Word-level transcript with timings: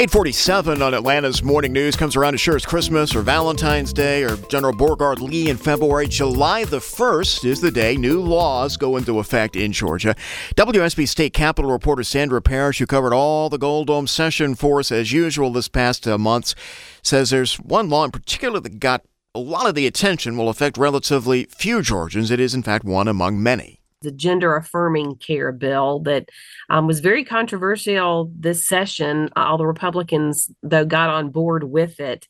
847 0.00 0.80
on 0.80 0.94
Atlanta's 0.94 1.42
morning 1.42 1.74
news 1.74 1.94
comes 1.94 2.16
around 2.16 2.32
as 2.32 2.40
sure 2.40 2.56
as 2.56 2.64
Christmas 2.64 3.14
or 3.14 3.20
Valentine's 3.20 3.92
Day 3.92 4.24
or 4.24 4.34
General 4.48 4.72
Beauregard 4.72 5.20
Lee 5.20 5.50
in 5.50 5.58
February. 5.58 6.08
July 6.08 6.64
the 6.64 6.78
1st 6.78 7.44
is 7.44 7.60
the 7.60 7.70
day 7.70 7.98
new 7.98 8.22
laws 8.22 8.78
go 8.78 8.96
into 8.96 9.18
effect 9.18 9.56
in 9.56 9.72
Georgia. 9.72 10.14
WSB 10.56 11.06
State 11.06 11.34
Capitol 11.34 11.70
reporter 11.70 12.02
Sandra 12.02 12.40
Parrish, 12.40 12.78
who 12.78 12.86
covered 12.86 13.12
all 13.12 13.50
the 13.50 13.58
Gold 13.58 13.88
Dome 13.88 14.06
session 14.06 14.54
for 14.54 14.80
us 14.80 14.90
as 14.90 15.12
usual 15.12 15.52
this 15.52 15.68
past 15.68 16.08
uh, 16.08 16.16
month, 16.16 16.54
says 17.02 17.28
there's 17.28 17.56
one 17.56 17.90
law 17.90 18.06
in 18.06 18.10
particular 18.10 18.58
that 18.58 18.80
got 18.80 19.04
a 19.34 19.38
lot 19.38 19.68
of 19.68 19.74
the 19.74 19.86
attention 19.86 20.38
will 20.38 20.48
affect 20.48 20.78
relatively 20.78 21.44
few 21.50 21.82
Georgians. 21.82 22.30
It 22.30 22.40
is, 22.40 22.54
in 22.54 22.62
fact, 22.62 22.86
one 22.86 23.06
among 23.06 23.42
many 23.42 23.79
the 24.02 24.10
gender 24.10 24.56
affirming 24.56 25.16
care 25.16 25.52
bill 25.52 26.00
that 26.00 26.28
um, 26.70 26.86
was 26.86 27.00
very 27.00 27.24
controversial 27.24 28.30
this 28.34 28.66
session. 28.66 29.28
All 29.36 29.58
the 29.58 29.66
Republicans, 29.66 30.50
though, 30.62 30.84
got 30.84 31.10
on 31.10 31.30
board 31.30 31.64
with 31.64 32.00
it. 32.00 32.26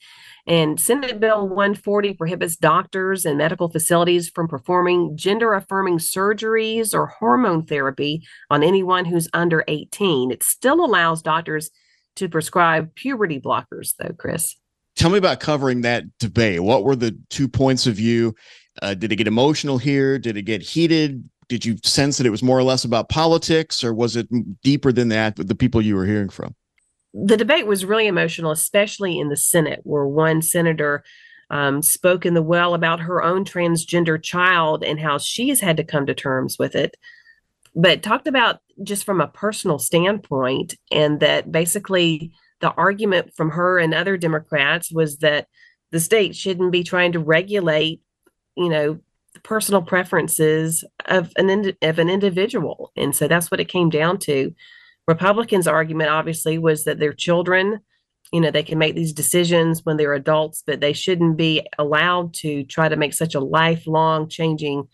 And 0.46 0.80
Senate 0.80 1.20
Bill 1.20 1.46
140 1.46 2.14
prohibits 2.14 2.56
doctors 2.56 3.24
and 3.24 3.38
medical 3.38 3.70
facilities 3.70 4.28
from 4.28 4.48
performing 4.48 5.16
gender 5.16 5.54
affirming 5.54 5.98
surgeries 5.98 6.92
or 6.92 7.06
hormone 7.06 7.64
therapy 7.64 8.26
on 8.50 8.62
anyone 8.62 9.04
who's 9.04 9.28
under 9.32 9.62
18. 9.68 10.32
It 10.32 10.42
still 10.42 10.84
allows 10.84 11.22
doctors 11.22 11.70
to 12.16 12.28
prescribe 12.28 12.94
puberty 12.96 13.40
blockers, 13.40 13.94
though, 13.98 14.14
Chris. 14.18 14.56
Tell 14.96 15.10
me 15.10 15.18
about 15.18 15.38
covering 15.38 15.82
that 15.82 16.04
debate. 16.18 16.60
What 16.62 16.82
were 16.82 16.96
the 16.96 17.16
two 17.30 17.48
points 17.48 17.86
of 17.86 17.94
view? 17.94 18.34
Uh, 18.82 18.94
did 18.94 19.12
it 19.12 19.16
get 19.16 19.28
emotional 19.28 19.78
here? 19.78 20.18
Did 20.18 20.36
it 20.36 20.42
get 20.42 20.62
heated? 20.62 21.28
Did 21.50 21.64
you 21.64 21.76
sense 21.82 22.16
that 22.16 22.26
it 22.26 22.30
was 22.30 22.44
more 22.44 22.56
or 22.56 22.62
less 22.62 22.84
about 22.84 23.08
politics 23.08 23.82
or 23.82 23.92
was 23.92 24.14
it 24.14 24.28
deeper 24.62 24.92
than 24.92 25.08
that 25.08 25.36
with 25.36 25.48
the 25.48 25.54
people 25.56 25.82
you 25.82 25.96
were 25.96 26.06
hearing 26.06 26.28
from? 26.28 26.54
The 27.12 27.36
debate 27.36 27.66
was 27.66 27.84
really 27.84 28.06
emotional 28.06 28.52
especially 28.52 29.18
in 29.18 29.28
the 29.28 29.36
senate 29.36 29.80
where 29.82 30.06
one 30.06 30.42
senator 30.42 31.02
um, 31.50 31.82
spoke 31.82 32.24
in 32.24 32.34
the 32.34 32.42
well 32.42 32.72
about 32.72 33.00
her 33.00 33.20
own 33.20 33.44
transgender 33.44 34.22
child 34.22 34.84
and 34.84 35.00
how 35.00 35.18
she's 35.18 35.60
had 35.60 35.76
to 35.76 35.84
come 35.84 36.06
to 36.06 36.14
terms 36.14 36.56
with 36.56 36.76
it 36.76 36.96
but 37.74 38.02
talked 38.02 38.28
about 38.28 38.60
just 38.82 39.04
from 39.04 39.20
a 39.20 39.28
personal 39.28 39.80
standpoint 39.80 40.74
and 40.92 41.18
that 41.18 41.50
basically 41.50 42.32
the 42.60 42.72
argument 42.74 43.34
from 43.34 43.50
her 43.50 43.80
and 43.80 43.92
other 43.92 44.16
democrats 44.16 44.92
was 44.92 45.18
that 45.18 45.48
the 45.90 45.98
state 45.98 46.36
shouldn't 46.36 46.70
be 46.70 46.84
trying 46.84 47.10
to 47.10 47.18
regulate 47.18 48.00
you 48.56 48.68
know 48.68 49.00
the 49.34 49.40
personal 49.40 49.82
preferences 49.82 50.84
of 51.06 51.32
an 51.36 51.50
ind- 51.50 51.76
of 51.82 51.98
an 51.98 52.10
individual, 52.10 52.92
and 52.96 53.14
so 53.14 53.28
that's 53.28 53.50
what 53.50 53.60
it 53.60 53.68
came 53.68 53.90
down 53.90 54.18
to. 54.18 54.54
Republicans' 55.06 55.66
argument, 55.66 56.10
obviously, 56.10 56.58
was 56.58 56.84
that 56.84 56.98
their 56.98 57.12
children, 57.12 57.80
you 58.32 58.40
know, 58.40 58.50
they 58.50 58.62
can 58.62 58.78
make 58.78 58.94
these 58.94 59.12
decisions 59.12 59.84
when 59.84 59.96
they're 59.96 60.14
adults, 60.14 60.62
but 60.66 60.80
they 60.80 60.92
shouldn't 60.92 61.36
be 61.36 61.66
allowed 61.78 62.34
to 62.34 62.64
try 62.64 62.88
to 62.88 62.96
make 62.96 63.14
such 63.14 63.34
a 63.34 63.40
lifelong 63.40 64.28
changing 64.28 64.86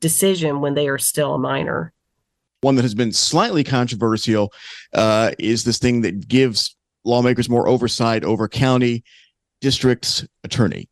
decision 0.00 0.60
when 0.60 0.74
they 0.74 0.88
are 0.88 0.98
still 0.98 1.34
a 1.34 1.38
minor. 1.38 1.92
One 2.60 2.74
that 2.74 2.82
has 2.82 2.94
been 2.94 3.12
slightly 3.12 3.62
controversial 3.62 4.52
uh, 4.92 5.32
is 5.38 5.64
this 5.64 5.78
thing 5.78 6.00
that 6.02 6.28
gives 6.28 6.76
lawmakers 7.04 7.48
more 7.48 7.68
oversight 7.68 8.24
over 8.24 8.48
county 8.48 9.04
districts 9.60 10.26
attorney. 10.44 10.88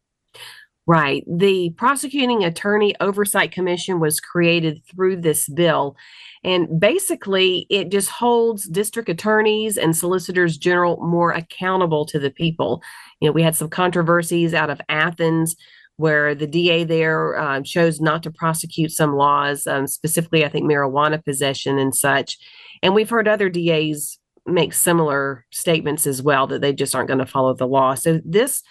Right. 0.88 1.24
The 1.26 1.70
Prosecuting 1.70 2.44
Attorney 2.44 2.94
Oversight 3.00 3.50
Commission 3.50 3.98
was 3.98 4.20
created 4.20 4.82
through 4.84 5.16
this 5.16 5.48
bill. 5.48 5.96
And 6.44 6.78
basically, 6.78 7.66
it 7.70 7.90
just 7.90 8.08
holds 8.08 8.68
district 8.68 9.08
attorneys 9.08 9.76
and 9.76 9.96
solicitors 9.96 10.56
general 10.56 10.98
more 10.98 11.32
accountable 11.32 12.06
to 12.06 12.20
the 12.20 12.30
people. 12.30 12.82
You 13.20 13.28
know, 13.28 13.32
we 13.32 13.42
had 13.42 13.56
some 13.56 13.68
controversies 13.68 14.54
out 14.54 14.70
of 14.70 14.80
Athens 14.88 15.56
where 15.96 16.36
the 16.36 16.46
DA 16.46 16.84
there 16.84 17.36
uh, 17.36 17.62
chose 17.62 18.00
not 18.00 18.22
to 18.22 18.30
prosecute 18.30 18.92
some 18.92 19.16
laws, 19.16 19.66
um, 19.66 19.88
specifically, 19.88 20.44
I 20.44 20.48
think, 20.48 20.70
marijuana 20.70 21.24
possession 21.24 21.78
and 21.78 21.96
such. 21.96 22.38
And 22.82 22.94
we've 22.94 23.10
heard 23.10 23.26
other 23.26 23.48
DAs 23.48 24.18
make 24.44 24.72
similar 24.72 25.44
statements 25.50 26.06
as 26.06 26.22
well 26.22 26.46
that 26.46 26.60
they 26.60 26.72
just 26.72 26.94
aren't 26.94 27.08
going 27.08 27.18
to 27.18 27.26
follow 27.26 27.54
the 27.54 27.66
law. 27.66 27.94
So 27.94 28.20
this 28.24 28.62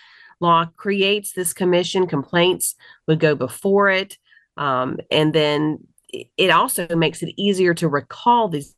law 0.45 0.65
creates 0.77 1.33
this 1.33 1.53
commission. 1.53 2.07
Complaints 2.07 2.75
would 3.07 3.19
go 3.19 3.35
before 3.35 3.89
it. 3.89 4.17
Um, 4.57 4.99
and 5.11 5.33
then 5.33 5.79
it 6.37 6.49
also 6.49 6.87
makes 6.95 7.21
it 7.21 7.33
easier 7.35 7.73
to 7.73 7.89
recall 7.89 8.47
these 8.47 8.73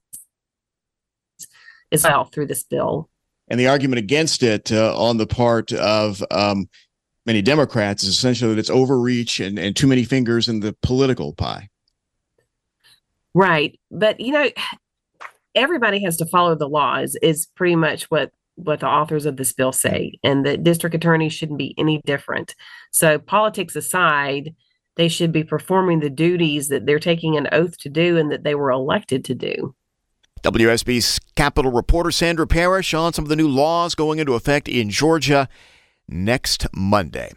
as 1.91 2.03
well 2.03 2.25
through 2.25 2.47
this 2.47 2.63
bill. 2.63 3.09
And 3.47 3.59
the 3.59 3.67
argument 3.67 3.99
against 3.99 4.43
it 4.43 4.71
uh, 4.71 4.93
on 4.97 5.17
the 5.17 5.27
part 5.27 5.71
of 5.71 6.23
um, 6.31 6.67
many 7.25 7.41
Democrats 7.41 8.03
is 8.03 8.09
essentially 8.09 8.53
that 8.53 8.59
it's 8.59 8.69
overreach 8.69 9.39
and, 9.39 9.59
and 9.59 9.75
too 9.75 9.87
many 9.87 10.03
fingers 10.03 10.49
in 10.49 10.59
the 10.59 10.75
political 10.81 11.33
pie. 11.33 11.69
Right. 13.33 13.79
But, 13.91 14.19
you 14.19 14.31
know, 14.31 14.49
everybody 15.53 16.03
has 16.03 16.17
to 16.17 16.25
follow 16.25 16.55
the 16.55 16.67
laws, 16.67 17.15
is 17.21 17.47
pretty 17.55 17.75
much 17.75 18.09
what 18.09 18.31
what 18.57 18.81
the 18.81 18.87
authors 18.87 19.25
of 19.25 19.37
this 19.37 19.53
bill 19.53 19.71
say, 19.71 20.13
and 20.23 20.45
the 20.45 20.57
district 20.57 20.95
attorneys 20.95 21.33
shouldn't 21.33 21.59
be 21.59 21.73
any 21.77 22.01
different. 22.05 22.55
So, 22.91 23.19
politics 23.19 23.75
aside, 23.75 24.53
they 24.95 25.07
should 25.07 25.31
be 25.31 25.43
performing 25.43 25.99
the 25.99 26.09
duties 26.09 26.67
that 26.67 26.85
they're 26.85 26.99
taking 26.99 27.37
an 27.37 27.47
oath 27.51 27.77
to 27.77 27.89
do 27.89 28.17
and 28.17 28.31
that 28.31 28.43
they 28.43 28.55
were 28.55 28.71
elected 28.71 29.23
to 29.25 29.35
do. 29.35 29.75
WSB's 30.41 31.19
Capitol 31.35 31.71
reporter 31.71 32.11
Sandra 32.11 32.47
Parrish 32.47 32.93
on 32.93 33.13
some 33.13 33.25
of 33.25 33.29
the 33.29 33.35
new 33.35 33.47
laws 33.47 33.95
going 33.95 34.19
into 34.19 34.33
effect 34.33 34.67
in 34.67 34.89
Georgia 34.89 35.47
next 36.07 36.67
Monday. 36.73 37.31